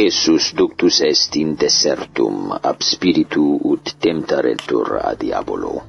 Jesus 0.00 0.52
ductus 0.56 0.98
est 1.04 1.34
in 1.36 1.50
desertum 1.60 2.54
ab 2.70 2.78
spiritu 2.80 3.58
ut 3.72 3.90
temptaretur 4.00 4.96
a 4.96 5.12
diabolo. 5.22 5.82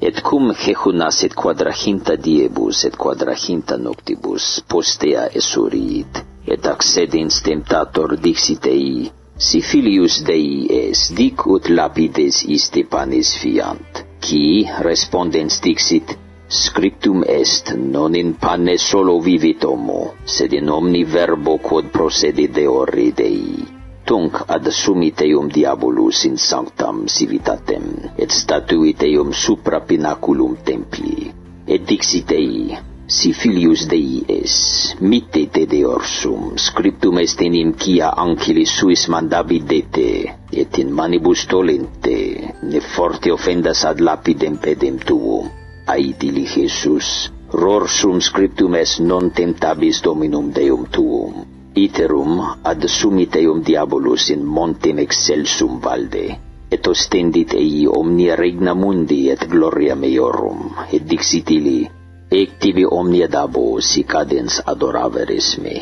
Et 0.00 0.16
cum 0.28 0.50
Jehunas 0.62 1.22
et 1.22 1.34
quadraginta 1.42 2.16
diebus 2.16 2.82
et 2.88 2.96
quadraginta 3.04 3.76
noctibus 3.78 4.46
postea 4.66 5.28
esurit, 5.40 6.18
et 6.44 6.66
accedens 6.66 7.38
temptator 7.46 8.16
dixit 8.24 8.66
ei, 8.66 9.12
si 9.38 9.62
filius 9.62 10.18
Dei 10.26 10.66
es, 10.80 11.06
dic 11.14 11.46
ut 11.46 11.70
lapides 11.70 12.42
iste 12.58 12.82
panis 12.90 13.30
fiant, 13.38 14.02
qui 14.18 14.66
respondens 14.88 15.62
dixit, 15.62 16.16
Scriptum 16.52 17.24
est 17.26 17.72
non 17.72 18.14
in 18.14 18.36
pane 18.36 18.76
solo 18.76 19.18
vivit 19.20 19.64
homo, 19.64 20.16
sed 20.22 20.52
in 20.52 20.68
omni 20.68 21.02
verbo 21.02 21.56
quod 21.56 21.86
procedit 21.88 22.52
deori 22.52 23.06
Dei. 23.16 23.64
Tunc 24.04 24.36
ad 24.46 24.68
sumit 24.68 25.22
eum 25.24 25.48
diabolus 25.48 26.26
in 26.28 26.36
sanctam 26.36 27.06
civitatem, 27.06 27.86
et 28.16 28.28
statuit 28.28 29.00
eum 29.08 29.32
supra 29.32 29.80
pinaculum 29.80 30.58
templi. 30.62 31.32
Et 31.64 31.88
dixit 31.88 32.36
ei, 32.36 32.76
si 33.06 33.32
filius 33.32 33.86
Dei 33.88 34.20
es, 34.28 34.92
mitte 35.00 35.46
te 35.48 35.64
de 35.64 35.86
orsum, 35.88 36.58
scriptum 36.58 37.16
est 37.24 37.40
in 37.40 37.72
quia 37.72 38.12
ancilis 38.26 38.76
suis 38.76 39.08
mandabit 39.08 39.64
dete, 39.64 40.36
et 40.52 40.78
in 40.84 40.92
manibus 40.92 41.46
tolente, 41.46 42.20
ne 42.60 42.80
forte 42.92 43.32
offendas 43.32 43.86
ad 43.88 44.04
lapidem 44.04 44.60
pedem 44.60 45.00
tuum, 45.00 45.48
aidili 45.86 46.46
Jesus, 46.46 47.32
rorsum 47.52 48.20
scriptum 48.20 48.74
est 48.74 49.00
non 49.00 49.30
tentabis 49.30 50.02
dominum 50.02 50.52
Deum 50.52 50.86
tuum, 50.90 51.44
iterum 51.74 52.40
ad 52.64 52.86
sumiteum 52.86 53.62
diabolus 53.64 54.30
in 54.30 54.44
montem 54.44 54.98
excelsum 54.98 55.80
valde, 55.80 56.38
et 56.70 56.86
ostendit 56.86 57.52
ei 57.54 57.86
omnia 57.86 58.36
regna 58.36 58.74
mundi 58.74 59.30
et 59.30 59.44
gloria 59.48 59.94
meiorum, 59.94 60.72
et 60.92 61.04
dixit 61.04 61.50
ili, 61.50 61.90
ectivi 62.30 62.86
omnia 62.88 63.28
dabo 63.28 63.80
si 63.80 64.04
cadens 64.04 64.62
adoraveris 64.64 65.58
me. 65.58 65.76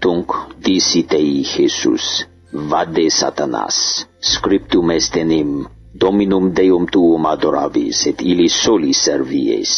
Tunc 0.00 0.34
disit 0.60 1.12
ei 1.16 1.42
Jesus, 1.42 2.26
vade 2.52 3.08
satanas, 3.10 4.06
scriptum 4.20 4.90
est 4.90 5.16
enim, 5.16 5.66
Dominum 5.98 6.52
Deum 6.54 6.86
tuum 6.86 7.26
adoravi, 7.26 7.90
et 8.06 8.20
ili 8.22 8.48
soli 8.48 8.92
servies. 8.94 9.72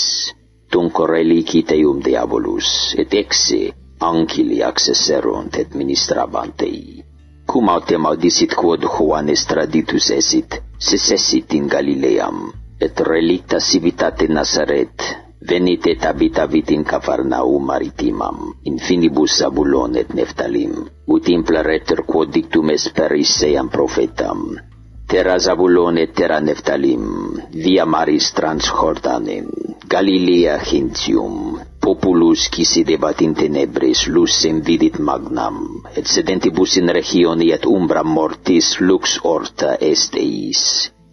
Tunc 0.71 0.99
relici 1.09 1.65
diabolus, 1.65 2.95
et 2.99 3.15
exe 3.15 3.73
ancili 4.01 4.63
accesserunt 4.63 5.57
et 5.57 5.75
ministrabant 5.75 6.63
ei. 6.63 7.03
Cum 7.47 7.69
autem 7.69 8.07
audisit 8.07 8.55
quod 8.55 8.85
Juanes 8.85 9.47
traditus 9.47 10.11
esit, 10.11 10.61
secessit 10.79 11.55
in 11.55 11.67
Galileam, 11.67 12.53
et 12.79 13.01
relicta 13.01 13.59
civitate 13.59 14.29
Nazaret, 14.29 15.03
venit 15.49 15.87
et 15.87 16.05
habitavit 16.05 16.71
in 16.71 16.85
Cafarnaum 16.85 17.65
maritimam, 17.65 18.55
in 18.65 18.79
finibus 18.79 19.39
Zabulon 19.39 19.97
et 19.97 20.13
Neftalim, 20.15 20.85
ut 21.09 21.29
impleret 21.29 21.97
quod 22.07 22.31
dictum 22.31 22.71
esperis 22.71 23.39
seam 23.41 23.69
profetam, 23.69 24.70
Terra 25.11 25.41
Zabulon 25.43 25.97
et 25.99 26.13
terra 26.15 26.37
Neftalim, 26.39 27.07
via 27.51 27.83
maris 27.85 28.29
trans 28.31 28.69
Jordanem, 28.71 29.49
Galilea 29.91 30.61
Gentium, 30.63 31.59
populus 31.83 32.45
qui 32.47 32.63
si 32.63 32.85
debat 32.87 33.19
in 33.27 33.35
tenebris 33.35 34.05
lucem 34.07 34.61
vidit 34.63 35.01
magnam, 35.03 35.83
et 35.99 36.07
sedentibus 36.07 36.77
in 36.79 36.95
regioni 36.95 37.51
et 37.51 37.67
umbra 37.67 38.05
mortis 38.07 38.77
lux 38.79 39.19
orta 39.27 39.75
est 39.81 40.15
eis. 40.15 40.63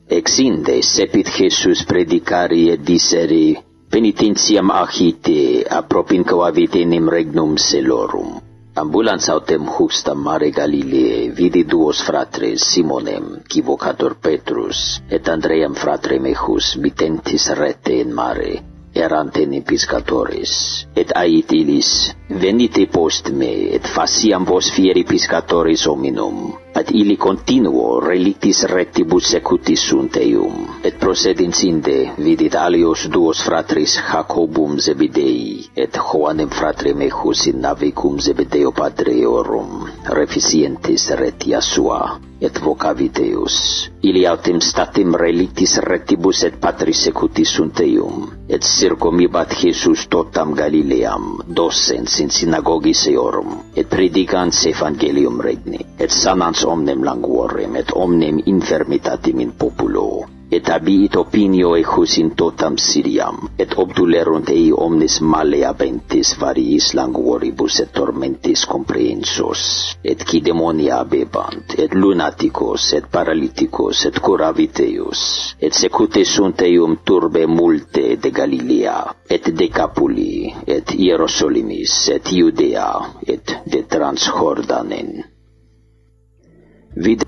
Exinde 0.08 0.78
sepit 0.86 1.34
Jesus 1.34 1.82
predicari 1.90 2.68
et 2.70 2.86
disseri, 2.86 3.58
penitentiam 3.90 4.70
agite, 4.70 5.66
apropinquavit 5.66 6.78
enim 6.86 7.10
regnum 7.10 7.58
selorum. 7.58 8.47
Ambulans 8.78 9.28
autem 9.34 9.66
tem 10.06 10.18
mare 10.18 10.52
Galilee, 10.52 11.32
vidi 11.34 11.64
duos 11.64 12.04
fratres, 12.06 12.62
Simonem, 12.62 13.42
chivocator 13.50 14.16
Petrus, 14.22 15.02
et 15.10 15.28
Andream 15.30 15.74
fratre 15.74 16.20
mehus, 16.20 16.78
bitentis 16.78 17.50
rete 17.58 17.94
in 17.94 18.14
mare, 18.14 18.62
erante 18.94 19.42
in 19.42 19.64
piscatoris, 19.64 20.86
et 20.96 21.12
ait 21.16 21.52
ilis, 21.52 22.14
venite 22.30 22.86
post 22.86 23.30
me, 23.30 23.74
et 23.74 23.82
faciam 23.82 24.46
vos 24.46 24.70
fieri 24.70 25.04
piscatoris 25.04 25.88
hominum, 25.88 26.54
ad 26.78 26.92
ili 26.94 27.16
continuo 27.18 28.00
relictis 28.00 28.60
rectibus 28.70 29.32
secutis 29.34 29.82
sunt 29.90 30.18
eum, 30.22 30.68
et 30.86 31.00
procedins 31.02 31.64
inde 31.66 31.96
vidit 32.28 32.54
alios 32.66 33.08
duos 33.16 33.42
fratris 33.48 33.96
Jacobum 34.12 34.78
Zebidei, 34.86 35.66
et 35.74 35.98
Joanem 35.98 36.54
fratre 36.60 36.94
mehus 36.94 37.48
in 37.50 37.58
navicum 37.66 38.20
Zebedeo 38.28 38.72
padreorum, 38.82 39.88
reficientis 40.22 41.10
retia 41.24 41.62
sua, 41.66 42.02
et 42.42 42.62
vocavit 42.64 42.98
vocaviteus. 42.98 43.90
Ili 44.02 44.28
altim 44.28 44.62
statim 44.62 45.16
relictis 45.16 45.78
retibus 45.78 46.44
et 46.44 46.60
patris 46.62 47.04
secutis 47.04 47.50
sunt 47.56 47.80
eum, 47.80 48.30
et 48.50 48.64
circumibat 48.64 49.56
Jesus 49.64 50.08
totam 50.08 50.54
Galileam, 50.54 51.42
docens 51.56 52.20
in 52.20 52.30
synagogis 52.30 53.08
eorum, 53.08 53.58
et 53.76 53.90
predicans 53.90 54.66
evangelium 54.66 55.42
regni, 55.42 55.86
et 56.00 56.12
sanans 56.12 56.66
omnem 56.66 57.04
languorem, 57.04 57.76
et 57.76 57.92
omnem 57.96 58.40
infirmitatim 58.46 59.40
in 59.40 59.52
populo, 59.52 60.37
et 60.52 60.70
abiit 60.70 61.16
opinioe 61.20 61.82
husin 61.84 62.32
totam 62.40 62.78
Siriam, 62.80 63.50
et 63.60 63.74
obdulerunt 63.78 64.50
ei 64.54 64.72
omnes 64.72 65.20
male 65.22 65.60
abentis 65.68 66.34
variis 66.40 66.94
languoribus 66.96 67.80
et 67.84 67.92
tormentis 67.94 68.64
comprehensos, 68.66 69.64
et 70.04 70.24
qui 70.24 70.42
demonia 70.46 71.04
bebant, 71.04 71.76
et 71.78 71.94
lunaticos, 71.94 72.94
et 72.94 73.10
paraliticos, 73.12 74.06
et 74.08 74.20
curaviteus, 74.24 75.22
et 75.60 75.74
secute 75.74 76.24
sunt 76.26 76.62
eium 76.64 76.98
turbe 77.04 77.46
multe 77.48 78.16
de 78.24 78.32
Galilea, 78.32 78.98
et 79.30 79.52
de 79.52 79.68
Capuli, 79.68 80.54
et 80.66 80.96
Hierosolimis, 80.96 82.10
et 82.16 82.32
Iudea, 82.32 82.92
et 83.28 83.58
de 83.66 83.84
Transjordanen. 83.90 85.24
Vid 86.96 87.28